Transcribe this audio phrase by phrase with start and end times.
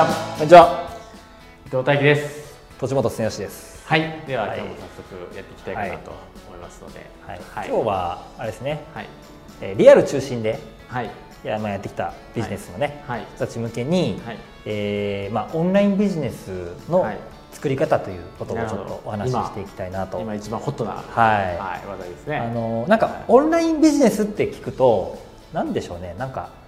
[0.00, 0.06] は。
[0.36, 0.88] こんにちは。
[1.66, 2.54] 伊藤大樹です。
[2.78, 3.86] 栃本恒義です。
[3.86, 4.22] はい。
[4.26, 4.58] では、はい。
[4.58, 6.12] 今日も早速やっていきたいかなと
[6.48, 7.10] 思いますので。
[7.26, 7.40] はい。
[7.54, 7.68] はい。
[7.68, 9.08] 今日はあれですね、はい。
[9.60, 10.58] えーリアル中心で
[10.88, 11.10] はい。
[11.44, 13.26] やまあやってきたビジネスのね、はい。
[13.36, 14.38] 人たち向けに、はい。
[14.64, 16.48] えーまあオンラインビジネス
[16.88, 17.18] のはい。
[17.52, 20.18] 作り方ということをちょっとお話ししていきたいなと。
[20.18, 21.58] 今一番ホットな、はい。
[21.58, 22.38] はい、話題ですね。
[22.38, 25.18] あのなんかオンラインビジネスって聞くと
[25.52, 26.14] なんでしょうね。
[26.16, 26.58] なんか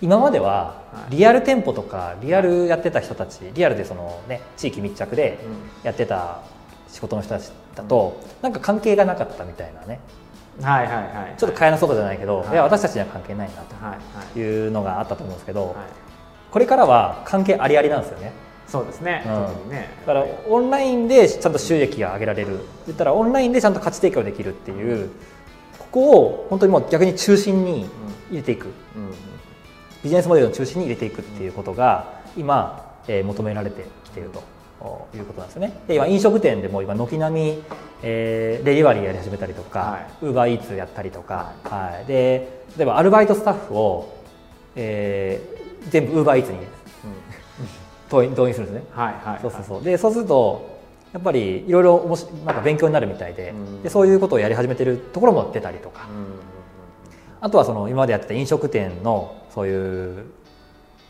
[0.00, 1.16] 今までははい。
[1.16, 5.38] リアル店舗とかリアルやってた人たちリアルでそのね地域密着で
[5.82, 6.40] うやってた
[6.88, 10.00] 仕事の人たちだとなんか関係がなかったみたいなね。
[10.60, 11.34] んはいはいはい。
[11.36, 12.50] ちょっと蚊帳の外じゃないけど、はい。
[12.50, 14.38] い、や私たちには関係ないなと。
[14.38, 15.74] いうのがあったと思うんですけど、はい
[16.50, 18.32] これからは関係ありありなんですよね。
[18.66, 19.70] そうですね、うん。
[19.70, 19.88] ね。
[20.06, 22.60] だからオンラインでちゃんと収益が上げられる。
[22.86, 25.10] 言ったらオンラインでちゃんと価値提供できるっていう
[25.78, 27.88] ここを本当にもう逆に中心に
[28.30, 28.68] 入れていく
[30.02, 34.42] ビジネスモデルの中心に入れていくっていうことが今、えー求められてきていると
[34.80, 35.80] おいうことなんですよね。
[35.88, 37.62] で今飲食店でも今軒並み、
[38.02, 42.06] えーデリバリーやり始めたりとかウーバーイーツやったりとか、はい。
[42.06, 44.14] で例えばアルバイトスタッフを、
[44.76, 45.58] えー
[45.90, 46.58] 全部ウーバーイーツに
[48.10, 48.90] 動員動員するんですね。
[48.92, 49.82] はいはいそうそうそう。
[49.82, 50.78] でそうすると
[51.12, 53.82] やっぱりいろいろおもしなんか勉強になるみたいで,、うん。
[53.82, 56.16] でそういうことをやり始めてるところも出たりとか、うん。
[56.16, 56.22] うん。
[56.22, 56.30] うん。
[57.40, 60.24] あとはその今までやってた飲食店のそういう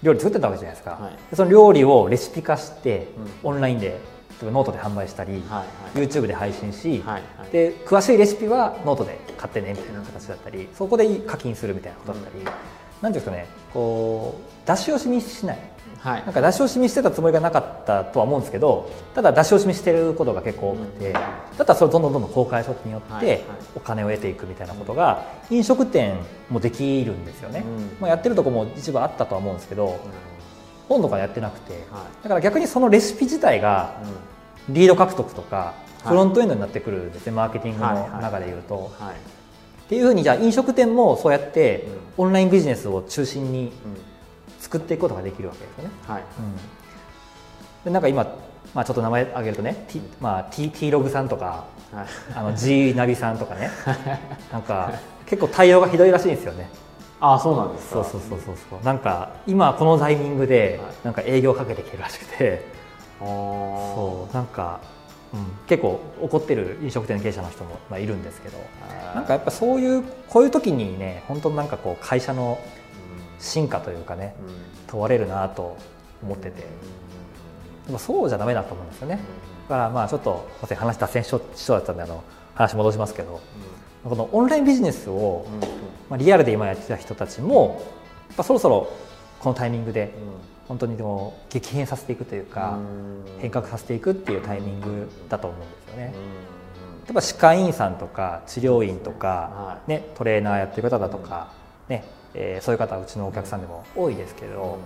[0.02, 1.30] 料理作ってたわけじゃないですか、はい。
[1.30, 3.08] でその料理をレシピ化して、
[3.42, 3.98] うオンラインで
[4.42, 6.06] ノートで販売したり、はいはい。
[6.06, 7.50] YouTube で配信し、はいはい。
[7.50, 12.44] で詳しいレシピはノートで買ってねみたいな形だったりそこで課金するみたいなことだったり、
[13.02, 15.58] なんですかねこう出し惜しみしない。
[15.98, 16.24] はい。
[16.24, 21.12] なんか出し惜しみしてたつもりがなかったとは思うんですけどただ出し惜しみしてることが結構多くて、うん。
[21.12, 21.22] だっ
[21.56, 23.44] たらそれをどんどんどんどん公開することによって、
[23.74, 26.18] お金を得ていくみたいなことが飲食店
[26.50, 27.96] もできるんですよね、うん。
[28.00, 29.98] まあ、やってるとこも一部あったとは思うんですけど
[30.88, 31.82] 本土からやってなくて、はい。
[32.22, 33.94] だから逆にそのレシピ自体が
[34.68, 38.92] リード獲得とかフロントエンドになってくるんですね、マーケティングの中でいうと。
[38.98, 39.37] はい
[39.88, 43.72] っていうふうにじゃあ飲食店もそうやってオンラインビジネスを中心にうん。
[44.58, 45.90] 作っていくことができるわけですよね。
[46.06, 46.22] はい。
[47.84, 48.24] でなんか今、
[48.74, 52.06] まあ、ちょっと名前挙げるとね、T まあ、T, T ログさんとかはい。
[52.34, 53.70] あの G ナビさんとかね。
[54.52, 54.92] なんか
[55.26, 56.68] 結構対応がひどいらしいんですよね。
[57.20, 57.94] ああそうなんですか。
[57.94, 58.84] そうそうそうそうそう。
[58.84, 60.94] なんか今このタイミングではい。
[61.04, 62.66] なんか営業かけてきてるらしくて。
[63.20, 63.26] あー。
[63.26, 64.97] そうなんか、うん、
[65.66, 68.58] 結構怒ってる飲食店の経営者の人も、まあ、いるんですけど
[69.14, 72.58] なんかやっぱそういうこういう時にね本当なんかこう会社の
[73.38, 74.34] 進化というかね
[74.86, 75.76] 問われるなと
[76.22, 76.66] 思ってて。
[77.88, 79.18] でもそうじゃダメだと思うんですよね。
[79.68, 80.46] だからまあちょっと
[80.76, 82.22] 話脱線しそうだったんであの
[82.54, 83.40] 話戻しますけど
[84.04, 85.46] このオンラインビジネスを、
[86.10, 87.82] まあ、リアルで今やってた人たちも
[88.28, 88.92] やっぱそろそろ
[89.40, 90.12] このタイミングで
[90.66, 92.78] 本当にでも激変させていくというか、
[93.38, 96.12] 変革させていくっていうタイミングだと思うんですよね。
[97.06, 101.52] 例えば歯科医院さんとか治療院とか、はね、トレーナーやってる方だとか、
[101.88, 102.04] ね
[102.34, 104.78] えーそういう方はうちのお客さんでも多いですけど、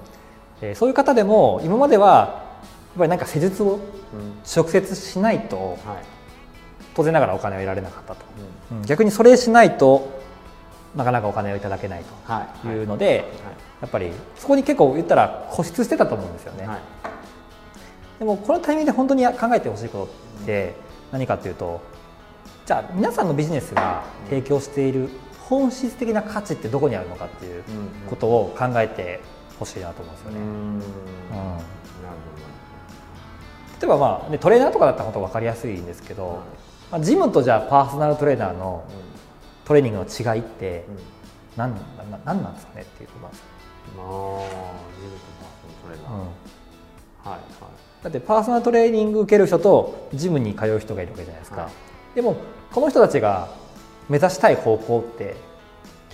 [0.60, 3.80] えーそういう方でも今まではやっぱりなんか施術を
[4.56, 5.78] 直接しないとはい。
[6.94, 8.20] 当然ながらお金を得られなかったと、
[8.70, 8.82] うん。
[8.82, 10.21] 逆にそれしないと
[10.94, 12.66] なかなかお金をいただけないはい。
[12.66, 13.24] というので、
[13.80, 16.78] やっぱりそこに結構言ったら固執してたと思うんですよね、はい。
[18.18, 20.06] でもこのタイミングで本当に考えてほしいこ
[20.38, 20.74] とって
[21.10, 21.80] 何かというと
[22.66, 25.08] じゃあ皆さんのビジネスが提供している
[25.40, 27.64] 本質的な価値ってどこにあるのかっていう
[28.08, 29.20] ことを考えて
[29.58, 30.38] ほしいなと思うんですよね。
[30.38, 30.78] うん。
[33.80, 36.38] 例えばまあ、ね、トレーナーとかだったら本当分かりやすいんですけど、
[36.92, 38.84] まあ、ジムとじゃあパーソナルトレーナーの
[39.72, 40.94] トレーニングの違いってうん。
[40.96, 41.02] うん
[41.56, 41.80] 何な
[42.24, 43.46] 何なんですかねっていうところなんですよ、
[43.96, 44.06] まあ
[44.98, 46.12] ジムとパーソナルトレーナー。
[46.12, 46.20] うん。
[46.20, 47.40] はいはい。
[48.02, 51.72] だってパーソナルトレーニング受ける人とジムに通う人がいるわけじゃないですか、はい。
[52.14, 52.36] でも
[52.72, 53.48] この人たちが
[54.08, 55.36] 目指したい方向って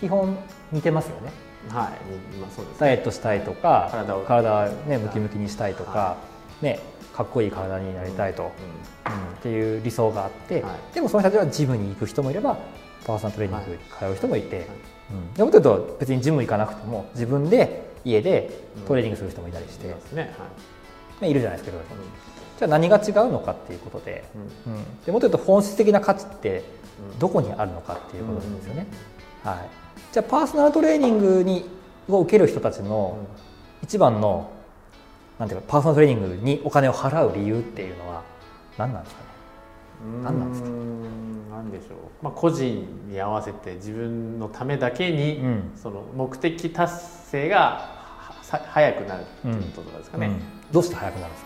[0.00, 0.37] 基本
[0.72, 1.31] 似てますよね。
[1.69, 2.38] はい。
[2.40, 4.25] まあそうですダイエットしたいとか体を。
[4.25, 6.16] 体ね、ムキムキにしたいとか、は
[6.62, 6.81] ね、
[7.14, 8.49] かっこいい体になりたいと、うん。
[8.49, 10.94] うっていう理想があって、はい。
[10.94, 12.58] でもその人たちはジムに行く人もいれば
[13.05, 14.67] パーソナルトレーニングに通う人もいて、はい。
[15.11, 18.50] うん、でもっと言うと別にジム行かなくても自分で家で
[18.87, 20.35] トレーニングする人もいたりして、んですね。
[21.21, 21.35] はい。
[21.35, 21.77] るじゃないですか、
[22.59, 24.25] じゃあ何が違うのかっていうことで,、
[24.67, 24.75] うん。
[24.75, 26.62] うん、でもっと言うと本質的な価値って
[27.19, 28.87] どこにあるのかっていうことなんですよね。
[29.45, 29.69] はい、
[30.12, 31.65] じゃあパーソナルトレーニングに
[32.09, 33.19] を受ける人たちの
[33.83, 34.50] 一番の
[35.39, 38.23] なんていうかパーソナルトレーニングにお金を払う理由っていうのは
[38.77, 39.29] 何なんですかね？
[40.23, 40.69] 何なんですか？
[40.69, 45.71] うーんなんでしょう、まあ、個人に合わせて自分のためだけに、うん。
[45.75, 46.95] その目的達
[47.31, 47.97] 成が
[48.43, 50.41] さ早くなるっていうこととかですかね、うん。
[50.73, 51.45] どうして速くなるんです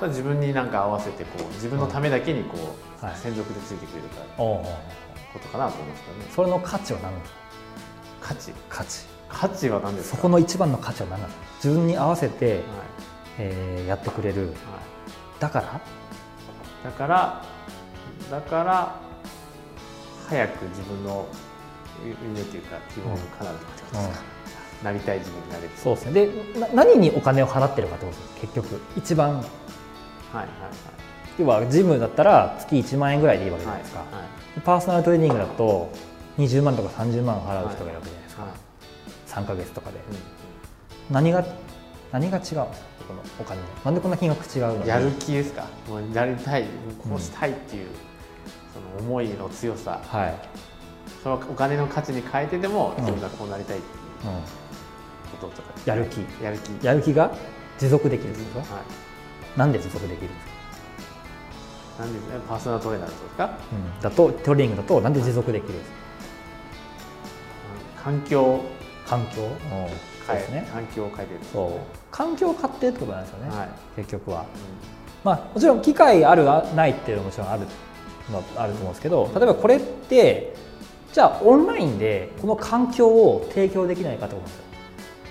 [0.00, 0.06] か？
[0.08, 2.56] 自分になんか合わせてこう自分のためだけにこ
[3.02, 3.16] う、はい。
[3.16, 4.64] 専属でついてくれるからこ
[5.42, 6.24] とかなと思いますけどね。
[6.30, 7.12] それの価値は何？
[7.12, 7.24] なの
[8.20, 8.52] 価値？
[8.68, 9.06] 価値。
[9.28, 10.16] 価値は何ですか？
[10.16, 12.64] そこの一番の価値は何なの自分に合わせて、はい。
[13.40, 14.46] えーやってくれる。
[14.46, 14.54] はい。
[15.40, 15.80] だから？
[16.84, 17.44] だから
[18.30, 18.94] だから
[20.28, 21.26] 早く自分の
[22.04, 24.24] 夢というか希望を叶うってことですか、
[24.84, 25.70] なりたい自分になれる。
[25.76, 26.12] そうですね。
[26.12, 28.80] でな何にお金を払ってるかってことです結局。
[28.96, 29.36] 一番。
[29.36, 30.46] はいはい
[31.38, 34.06] 要はジムだったら月1万円ぐらいでいいわけじゃはないいですか、は
[34.58, 35.88] いパーソナルトレーニングだと
[36.36, 38.52] 20万とか30万払う人がいるわけじゃないですか、はい。
[39.44, 39.98] 3か月とかで。
[39.98, 41.14] うん。
[41.14, 41.44] 何が
[42.10, 42.64] 何が違うんですか
[43.06, 43.62] このお金。
[43.62, 44.82] でなんでこんな金額違うの？
[44.82, 45.66] にやる気ですか？
[45.88, 46.64] もうやりたい。
[47.08, 47.88] こうしたいっていう、
[48.72, 50.00] その思いの強さ。
[50.06, 50.34] はい、
[51.22, 53.04] そのお金の価値に変えてでもうん。
[53.04, 53.90] 自分がこうなりたいってい
[54.30, 54.40] ううん、
[55.40, 56.20] こととか、やる気。
[56.42, 56.84] やる気。
[56.84, 57.30] やる気が
[57.78, 58.74] 持続できるってこと？
[58.74, 59.58] はい。
[59.58, 60.46] なんで持続できるんです
[61.98, 62.18] か、なんで
[62.48, 63.58] パーソナルトレーナーですか？
[63.72, 65.96] うん、だとトレーニングだとなんで持続できるんですか？
[68.04, 68.60] 環境。
[69.06, 69.48] 環境、
[70.26, 70.68] 変えですね。
[70.70, 71.40] 環境を変えてる。
[71.50, 71.70] そう。
[72.10, 73.68] 環境を買ってってことなんですよね、はい。
[73.96, 74.44] 結局は。
[75.24, 77.66] まあもちろん機会あるあないっていうのはもちろんある
[78.30, 80.54] のあると思うんですけど例えばこれって
[81.12, 84.64] じゃあオンラインでこの環境を提供できないかってことなんですよ。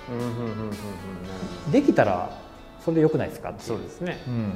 [0.09, 0.67] うんうんうんうんうんうん。
[0.67, 0.73] なる
[1.65, 2.29] ほできたら
[2.83, 4.17] それでよくないですかってそうですね。
[4.27, 4.53] うん、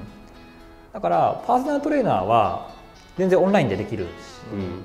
[0.93, 2.71] だからパーソナルトレーナーは
[3.17, 4.07] 全然オンラインでできるし、
[4.53, 4.83] うん。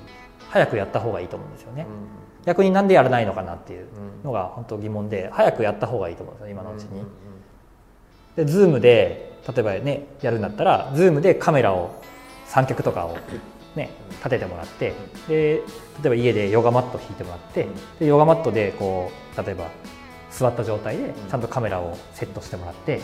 [0.49, 4.23] 早くやった方がいいと思うんですよね、うん逆になんでやらないのかなっていううん。
[4.23, 7.03] のが本当疑問で早くやった方がいいと思うんですよ今のうちに、
[8.37, 12.01] で Zoom で例えばねやるんだったら Zoom でカメラを
[12.47, 13.17] 三脚とかを
[13.75, 14.93] ね立ててもらって
[15.27, 15.61] で例
[16.05, 17.67] えば家でヨガマットを引いてもらって
[17.99, 19.69] でヨガマットでこう例えば
[20.31, 23.01] 座った状態でちゃんとカメラをセットしてもらって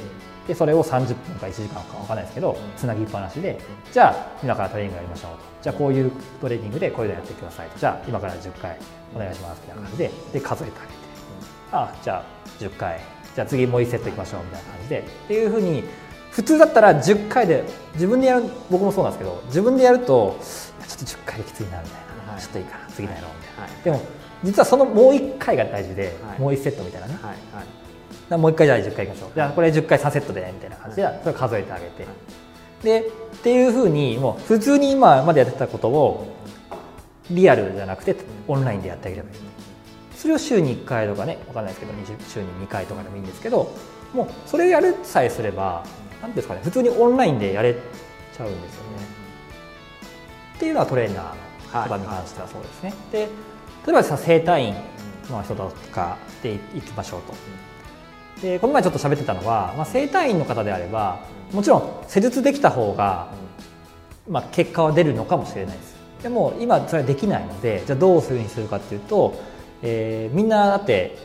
[0.47, 3.59] でそれを30分か1時間か分かんないですけどつなぎっぱなしで
[3.91, 5.37] じゃあ今からトレーニングやりましょうと。
[5.63, 6.11] じゃあこういう
[6.41, 8.77] トレーニングでこういうのやってくださいじゃあ今から10回
[9.15, 10.93] お願いしますみたいな感じでで数えてあげて。
[11.71, 12.23] あじゃあ
[12.59, 12.99] 10回。
[13.33, 14.99] じゃあ次もう1セットいきましょうみたいな感じで。
[14.99, 15.83] っていうふうに
[16.33, 17.63] 普通だったら10回で
[17.93, 20.39] 自分でやる僕もそうなんですけど自分でやると
[20.87, 22.41] ちょっと10回できついなみたいな、はい。
[22.41, 23.83] ちょっといいかな次のやろうみたいな、はい。
[23.83, 24.01] でも
[24.43, 26.39] 実はそのもう1回が大事で、はい。
[26.39, 28.37] もう1セットみたいなね、はい。
[28.39, 29.31] もう1回じゃあ10回いきましょう。
[29.35, 32.07] じゃあこれ10回3セットでみたいな感じでそれ数えてあげて、
[32.83, 33.11] でっ
[33.43, 36.35] ていうふうにもう普通に今までやってたことを
[37.29, 38.15] リアルじゃなくて
[38.47, 39.35] オンラインでやってあげればいい。
[40.15, 43.75] それを週に1回とかね分かんないですけど20週に2回とかでもいいんですけど
[44.13, 45.83] もうそれをやるさえすれば
[46.23, 48.89] 何ですかね普通にオンラインでやれちゃうんですよね。
[50.55, 53.19] っていうのはトレーナーの方に関してはそうですね、で
[53.85, 54.75] 例えばさ整体院
[55.29, 57.33] の人とかで行きましょうと。
[58.41, 61.19] でこの前ちょっと喋ってたのは、まあ、整体院の方であれば
[61.51, 63.29] もちろん施術できた方が、
[64.27, 65.95] まあ、結果は出るのかもしれないです。
[66.23, 69.33] でも今それはできないのでじゃあどうするにするかっていうと、
[69.81, 71.17] えーみんなだって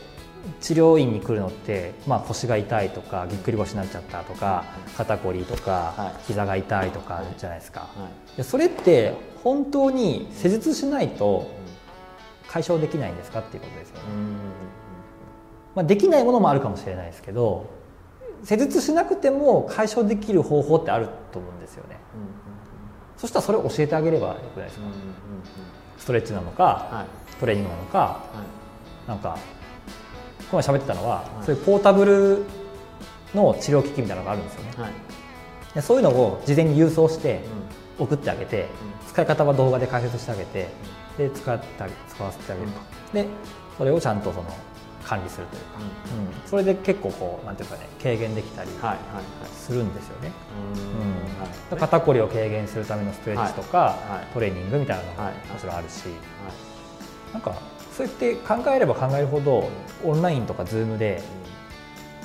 [0.61, 4.65] 治療院に来るのって、まあ、腰が痛いとかぎっくり腰になっちゃったとか
[4.97, 6.23] 肩こりとか、はい。
[6.27, 7.87] 膝が痛いとかじゃないですか、は
[8.33, 8.37] い。
[8.37, 11.49] でそれって本当に施術しないと
[12.47, 14.01] 解消できないんですかっていうことですよね、
[15.75, 17.69] まあ、できないものもあるかもしれないですけど
[18.43, 21.97] 施術しなくても解消できる方法ってあると思うんですよね。
[23.17, 24.85] そしたらそれを教えてあげればよくないですか。
[25.97, 27.39] ストレッチなのかはい。
[27.39, 28.23] トレーニングなのかは
[29.05, 29.09] い。
[29.09, 29.37] なんか
[30.49, 31.45] この前喋ってたのは、はい。
[31.45, 32.45] そういうポータブル
[33.35, 34.73] の治療機器みたいなのがあるんですよね。
[34.77, 34.91] はい。
[35.75, 37.43] でそういうのを事前に郵送して
[37.99, 38.67] う送ってあげて、
[39.07, 40.69] 使い方は動画で解説してあげて
[41.17, 41.65] で使って
[42.07, 42.79] 使わせてあげると、
[43.13, 43.27] で
[43.77, 44.45] それをちゃんとその
[45.05, 45.81] 管理するというか、ん。
[45.83, 45.87] うん。
[46.47, 48.69] それで結構こうなんていうかね軽減できたり
[49.53, 50.31] するんですよね、
[51.71, 51.77] うん。
[51.77, 53.95] 肩こりを軽減するためのストレッチとか、
[54.33, 55.33] トレーニングみたいなのもはい。
[55.33, 56.05] もちろんあるし、
[57.31, 57.53] なんか
[57.99, 59.69] そうやって考えれば考えるほど
[60.05, 61.21] オンラインとか Zoom で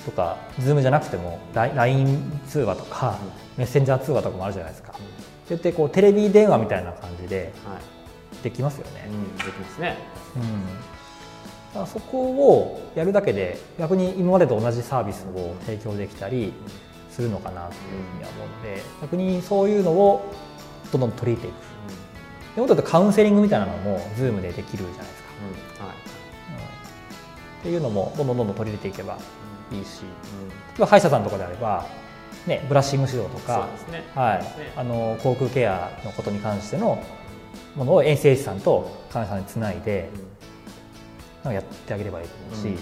[0.04, 3.18] とか Zoom じゃなくても LINE 通話とか、
[3.56, 8.44] メッセンジャー通話とかもあるじゃないですか、そうやってこうテレビ電話みたいな感じではい。
[8.44, 9.96] できますよね、うんできますね。
[11.74, 11.86] うん。
[11.86, 16.52] そこをやるだけで逆に今までと同じサービスを提供できたり
[17.10, 17.80] するのかなという
[18.12, 20.32] ふうには思うので逆にそういうのを
[20.92, 21.54] どんどん取り入れていく。
[22.54, 25.96] でもっとカウンセリングみたいなのも Zoom でできるじゃないですか、うんはい。
[25.96, 26.04] うん
[27.60, 29.16] っていうのもどんどんどんどん取り入れていけば
[29.72, 30.02] いいし。
[30.02, 30.06] 例
[30.76, 31.86] えば歯医者さんとかであれば、
[32.46, 34.04] ね、ブラッシング指導とかね。
[34.14, 34.38] はい。
[34.42, 34.72] ね。
[34.76, 37.02] あの口腔ケアのことに関しての
[37.74, 40.10] ものを衛生士さんと患者さんにつないで
[41.42, 42.72] なんかやってあげればいいと思うし、うん。
[42.72, 42.78] うん。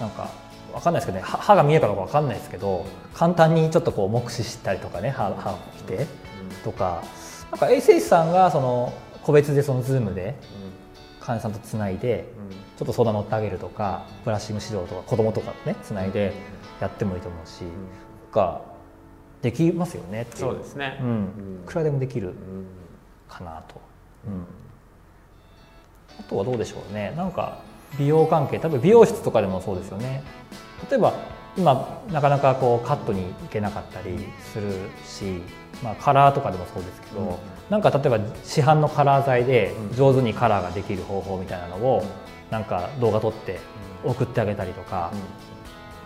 [0.00, 0.30] なんか
[0.72, 6.06] 分かんないですけどね歯が見えるかどうか分かんないですけど簡単にちょっとこう目視したりとかね歯歯を見て
[6.64, 7.02] とか
[7.52, 8.92] なんか衛生士さんがその
[9.24, 10.34] 個別でその Zoom で
[11.20, 12.28] 患者さんとつないで
[12.76, 16.34] ちょっと相談乗ってあげるとかブラッシング指導とか子供とかねつないで
[16.80, 17.62] やってもいいと思うし、
[18.32, 18.60] が
[19.42, 22.34] できますよねそうですね、うん、いくらでもできる
[23.28, 23.80] かなと、
[24.26, 24.46] うん、
[26.18, 27.12] あとはどうでしょうね。
[27.16, 27.60] なんか
[27.98, 30.22] 美容関係多分美容室とかでもそうですよね。
[30.90, 31.14] 例えば
[31.56, 34.18] 今なかなかこうカットに行けなかったり
[34.52, 34.72] する
[35.06, 35.40] し、
[35.82, 37.36] まあ、カラーとかでもそうですけど、うん、
[37.70, 42.04] なんか例えば市販のカラー剤で上手にカラーができる方法みたいなのを
[42.50, 43.58] なんか動画撮って
[44.04, 45.10] 送ってあげたりとか、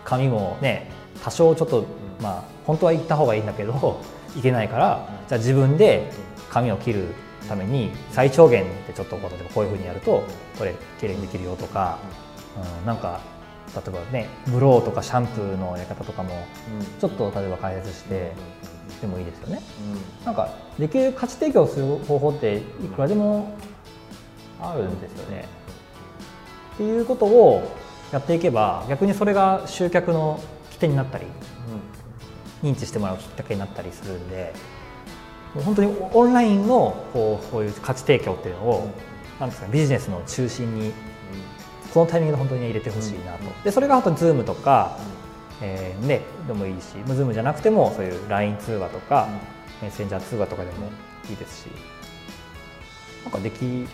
[0.04, 0.90] 髪もね
[1.22, 1.84] 多少ちょっと
[2.22, 4.00] まあ本当は行った方がいいんだけど
[4.36, 6.10] 行けないからじゃあ自分で
[6.48, 7.14] 髪を切る
[7.48, 10.22] ために最小限でちょっとこうこういうふうにやると
[10.58, 11.98] これ綺麗にできるよとか、
[12.80, 13.20] うん、なんか
[13.74, 16.46] 例えばねブローとかシャンプーのやり方とかも
[17.00, 18.32] ちょっと例えば解説して
[19.00, 19.60] でもいいですよね、
[20.20, 23.52] うん、なんかできる価値提供する方法っていくらでも
[24.60, 25.46] あるんですよね。
[26.74, 27.76] っていうことを
[28.12, 30.40] やっていけば逆にそれが集客の
[30.70, 31.26] 起点になったり、
[32.62, 34.52] うん、認知してもらうきっかけになったりするんで
[35.54, 40.92] もう本当にオンラインのこうこういう価値提供っていうのを、うん、なんですかビジネスの中心に、
[41.92, 44.98] このタイミングで本当に入れてほしいなと、でそれが本当に Zoom とか、
[45.60, 49.28] えー、ね、でもいいし Zoom じゃなくてもそういう LINE 通話とか、
[49.82, 50.90] メッセンジャー通話とかでも
[51.28, 51.66] いいですし
[53.24, 53.86] なんかでき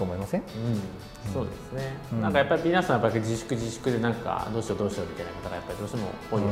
[0.00, 1.30] と思いません、うん。
[1.32, 6.50] そうですね、うん、なんかやっぱり皆さんやっぱり自粛自粛でなんかどうしようどうしようみたいな方がやっぱりどうしても多いよう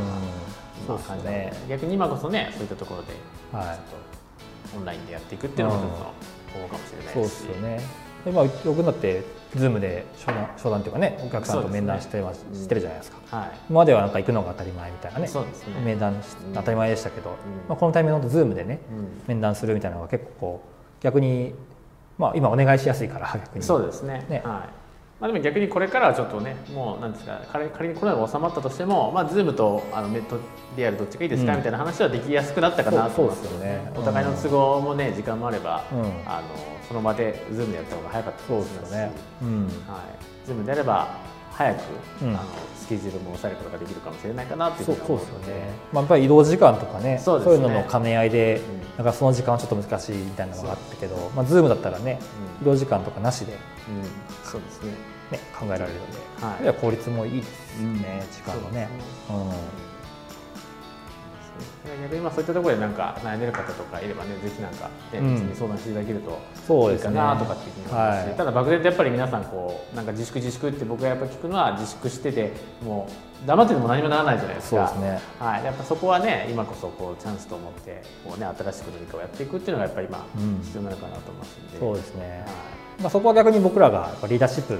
[0.91, 3.15] な、うん、感じで、ね、逆に今こそねそういったところで、
[3.53, 3.77] はい、ちょっ
[4.73, 6.05] とオンラインでやっていくっていうのも一つの
[6.53, 9.25] 方法かもしれないですし、そうですよねでまあ、よくなって、
[9.57, 15.81] Zoom で商談商談というかね、お客さんと面談してます、ね、してるじゃないですか、はい、今まではなんか行くのが当たり前みたいなね、そうですね。
[15.81, 16.17] 面談
[16.55, 17.37] 当たり前でしたけど、うん、
[17.69, 20.63] まあ、このタイミングで Zoom でね、うん、面談するみたいなのが結構こ
[21.01, 21.55] う、逆に
[22.19, 23.65] まあ、今お願いしやすいから逆に。
[23.65, 24.27] そうですね。
[24.29, 24.88] ね、はい
[25.21, 30.39] まあ、でも逆にこれからはちょっとねもうなんですか仮仮にコロナが収まったとしても、まあ、 Zoom とあのネット
[30.77, 33.53] リアルどっちがいいですか、うん、みたいな話はできやすくなったかなと思います。
[33.53, 36.49] よね、お互いの都合もね時間もあれば、うん、あの
[36.87, 39.65] その場で Zoom でやった方が早かったですよね、うん。
[39.65, 41.09] はい、 Zoom であれば
[41.51, 41.81] 早く、
[42.23, 42.39] うん、あの
[42.77, 52.19] スケジュールも抑えることができるかもしれないかなっていうそうですよね、まあ、やっぱり移動時間とかねそう、ね,、いうのの兼ね合いで、うん、なんかその時間はちょっと難しいみたいなのがあったけど、まあ、 Zoom だったらね、
[52.63, 53.57] 移動時間とかなしで、
[54.45, 54.93] そうですね。
[55.31, 58.89] ね考えられるので、はい、効率もいいですね、時間のね。
[59.31, 59.88] うん
[62.03, 72.53] 逆にまあそういったところでなんか悩んでる方とかいればねぜひなんか、ね、に相談していただけるといいかなとかっていうふうに思いますし、はい、ただ漠然とやっぱり皆さんこうなんか自粛自粛って僕がやっぱ聞くのは自粛してて
[72.85, 73.09] も
[73.45, 74.89] う黙ってても何もならないじゃないですか。
[74.89, 80.27] そうですね、はい、やっぱそこはね今こそこうチャンスと思ってこう、ね、新しく何かをやっていくっていうのがやっぱり今
[80.63, 83.03] 必要なのかなと思いますんで、そうですね、はい。
[83.03, 84.79] まあ、そこは逆に僕らがリーダーシップ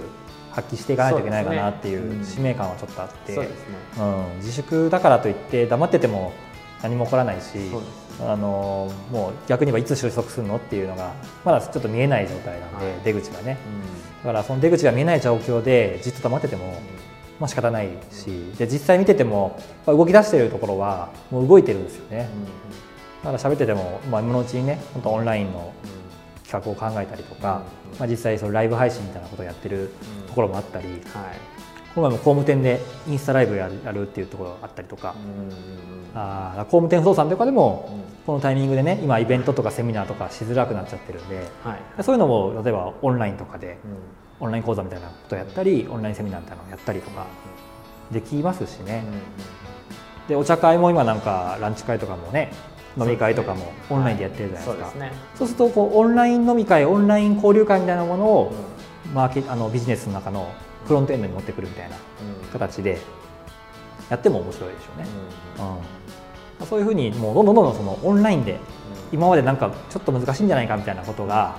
[0.51, 3.49] 発揮していかないといけないかなっていう使命感はちょっとあって、ね。
[3.99, 4.03] う
[4.35, 6.33] ん、自粛だからといって黙ってても
[6.83, 7.59] 何も起こらないし、
[8.21, 11.13] あのもう逆に言えばいつ収束するのっていうのが
[11.45, 16.81] まだちょっと見えない状態なんで、はい、出口がね、うん、だからその出口が見えない状況でじっと黙ってても、
[17.39, 18.27] まあ仕方ないし
[18.59, 25.73] で実際見てても動き出しているところはもう動いてるんですよね、うん、だから喋ってても、まあ、今のうちにね本当オンラインの
[26.45, 27.63] 企画を考えたりとか、
[27.99, 29.93] まあ、実際そのライブ配信みたいなことをやってる
[30.27, 31.58] ところもあったり、はい
[31.95, 35.15] この前も工務店でインスタライブやるっていうところがあったりとか、
[36.15, 43.79] あ工務店不動産とかでも、このタイミングでね今イベントとかセミナーとかしづらくなっちゃってるんで、はい、そういうのも例えばオンラインとかで、
[44.39, 47.27] オンライン講座みたいなことをやったりオンラインセミナーみたいなのをやったりとか
[48.11, 49.05] できますしね、
[50.29, 52.53] でお茶会も今なんかランチ会とかもね
[52.99, 58.53] 飲み会とかもオンラインでやってるじゃないですか、はい、そう、ね、そうするとこうオンライン飲み会オンライン交流会みたいなものを、
[59.15, 60.53] マーケあのビジネスの中の
[60.87, 61.97] フロントエンドに持ってくるみたいな
[62.53, 62.99] 形で
[64.11, 65.09] やっても面白いでしょうね。
[66.61, 68.59] うん、そういうふうにもうどんどんどんどんそのオンラインで
[69.13, 71.57] 今までなんかちょっと難しいんじゃないかみたいなことが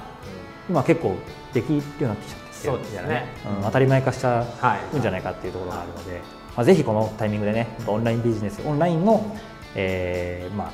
[0.69, 1.15] 今結構
[1.53, 3.25] できるようになってきちゃってそうですね、
[3.57, 4.45] うん、当たり前化しちゃ
[4.93, 6.21] うんじゃないかっていうところがあるので、
[6.55, 9.35] まあ、ぜひこのタイミングでねオンラインビジネスオンラインの、
[9.75, 10.71] えー、まあ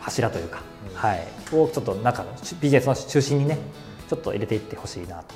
[0.00, 0.62] 柱というか、
[0.94, 3.58] はい、をちょっと中のビジネスの中心にね
[4.08, 5.34] ちょっと入れていってほしいなと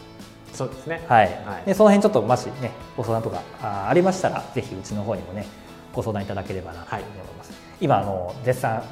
[0.55, 1.05] そうですね。
[1.09, 5.47] はい、はい、でその辺ちょっともしねご相談とかあありましたらぜひうちの方にもね
[5.93, 7.03] ご相談いただければなと思い
[7.37, 8.83] ます、はい、今あの絶賛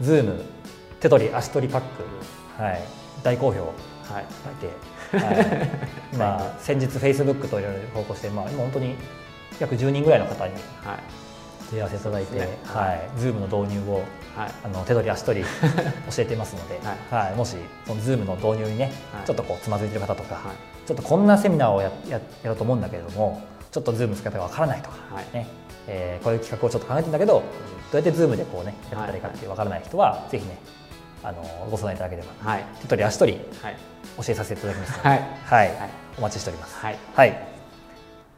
[0.00, 0.44] Zoom
[1.00, 2.82] 手取り足取りパック、はい、
[3.22, 3.72] 大好評。
[4.08, 4.24] はい、
[4.54, 4.68] て、
[5.18, 5.68] はい、
[6.14, 8.96] 今先日フェイスブックといろいろ投稿して、まあ、今本当に
[9.60, 10.54] 約10人ぐらいの方に
[11.70, 12.48] 問い合わせいただいて、はい、
[12.88, 13.96] はい、 Zoom の導入を、
[14.34, 15.44] はい、あの手取り足取り
[16.10, 18.92] 教えてますので、はい、はい、もしその Zoom の導入にね、
[19.26, 20.40] ちょっとこうつまずいてる方とか、
[20.88, 24.96] ちょっとこんなセミナーをやややろうと思うんだけれどもちょっと Zoom 使い方がわからないとか、
[25.34, 25.46] ね
[25.86, 27.42] えー、こういう企画をちょっと考えてるんだけどど
[27.92, 30.58] うやって Zoom でこうねやったらいいかってわからない人は、ぜひね
[31.22, 33.76] あのご相談いただければ、はい、手取り足取り、はい、
[34.16, 34.96] 教えさせていただきます。
[34.96, 35.20] ので、はい。
[35.50, 36.76] はい、お待ちしております。
[36.76, 37.30] はい、はい。
[37.30, 37.52] というこ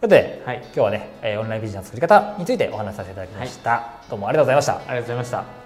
[0.02, 4.76] とで、はい、今日はね、えー、オンラインビジネスの作り方についてお話しさせていただきました、はい、どうもありがとうございました。
[4.76, 5.59] ありがとうございました